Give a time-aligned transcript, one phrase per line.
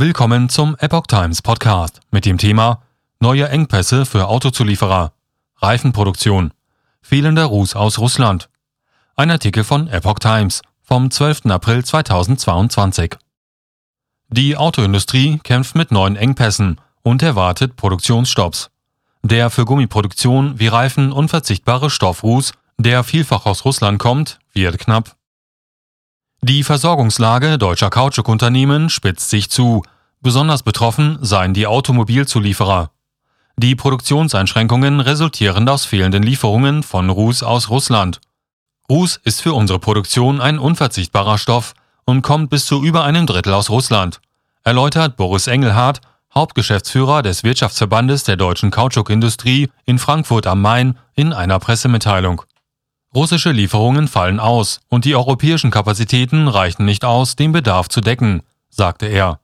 [0.00, 2.84] Willkommen zum Epoch Times Podcast mit dem Thema
[3.18, 5.12] Neue Engpässe für Autozulieferer,
[5.56, 6.52] Reifenproduktion,
[7.02, 8.48] fehlender Ruß aus Russland.
[9.16, 11.46] Ein Artikel von Epoch Times vom 12.
[11.46, 13.16] April 2022.
[14.28, 18.70] Die Autoindustrie kämpft mit neuen Engpässen und erwartet Produktionsstopps.
[19.24, 25.17] Der für Gummiproduktion wie Reifen unverzichtbare Stoffruß, der vielfach aus Russland kommt, wird knapp.
[26.40, 29.82] Die Versorgungslage deutscher Kautschukunternehmen spitzt sich zu.
[30.20, 32.92] Besonders betroffen seien die Automobilzulieferer.
[33.56, 38.20] Die Produktionseinschränkungen resultieren aus fehlenden Lieferungen von Ruß aus Russland.
[38.88, 43.52] Ruß ist für unsere Produktion ein unverzichtbarer Stoff und kommt bis zu über einem Drittel
[43.52, 44.20] aus Russland,
[44.62, 46.00] erläutert Boris Engelhardt,
[46.32, 52.42] Hauptgeschäftsführer des Wirtschaftsverbandes der deutschen Kautschukindustrie in Frankfurt am Main, in einer Pressemitteilung.
[53.14, 58.42] Russische Lieferungen fallen aus und die europäischen Kapazitäten reichen nicht aus, den Bedarf zu decken,
[58.68, 59.40] sagte er.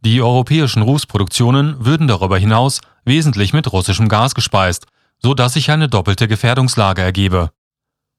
[0.00, 4.86] Die europäischen Rußproduktionen würden darüber hinaus wesentlich mit russischem Gas gespeist,
[5.18, 7.50] so dass sich eine doppelte Gefährdungslage ergebe.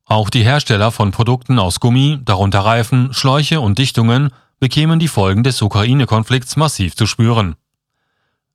[0.06, 5.44] Auch die Hersteller von Produkten aus Gummi, darunter Reifen, Schläuche und Dichtungen, bekämen die Folgen
[5.44, 7.56] des Ukraine-Konflikts massiv zu spüren.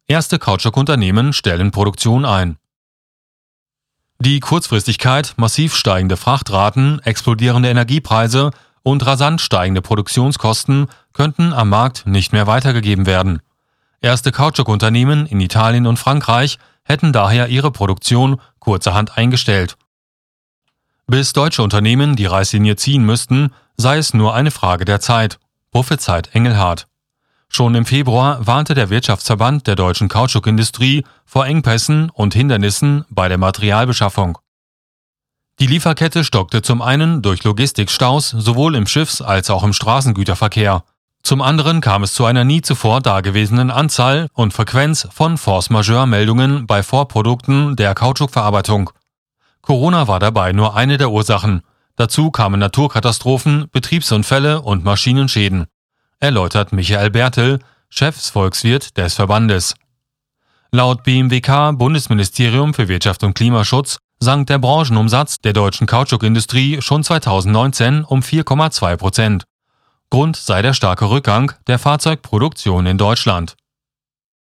[0.07, 2.59] Erste Kautschukunternehmen stellen Produktion ein.
[4.21, 12.33] Die Kurzfristigkeit, massiv steigende Frachtraten, explodierende Energiepreise und rasant steigende Produktionskosten könnten am Markt nicht
[12.33, 13.41] mehr weitergegeben werden.
[14.01, 19.77] Erste Kautschukunternehmen in Italien und Frankreich hätten daher ihre Produktion kurzerhand eingestellt.
[21.07, 25.39] Bis deutsche Unternehmen die Reißlinie ziehen müssten, sei es nur eine Frage der Zeit,
[25.71, 26.87] prophezeit Engelhardt.
[27.49, 33.39] Schon im Februar warnte der Wirtschaftsverband der deutschen Kautschukindustrie vor Engpässen und Hindernissen bei der
[33.39, 34.39] Materialbeschaffung.
[35.61, 40.83] Die Lieferkette stockte zum einen durch Logistikstaus sowohl im Schiffs- als auch im Straßengüterverkehr.
[41.23, 46.83] Zum anderen kam es zu einer nie zuvor dagewesenen Anzahl und Frequenz von Force-Majeure-Meldungen bei
[46.83, 48.91] Vorprodukten der Kautschukverarbeitung.
[49.63, 51.63] Corona war dabei nur eine der Ursachen.
[51.97, 55.67] Dazu kamen Naturkatastrophen, Betriebsunfälle und Maschinenschäden
[56.21, 59.75] erläutert Michael Bertel, Chefsvolkswirt des Verbandes.
[60.73, 68.05] Laut BMWK Bundesministerium für Wirtschaft und Klimaschutz sank der Branchenumsatz der deutschen Kautschukindustrie schon 2019
[68.05, 69.45] um 4,2 Prozent.
[70.11, 73.57] Grund sei der starke Rückgang der Fahrzeugproduktion in Deutschland.